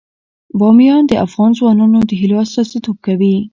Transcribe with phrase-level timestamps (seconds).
[0.59, 3.35] بامیان د افغان ځوانانو د هیلو استازیتوب کوي.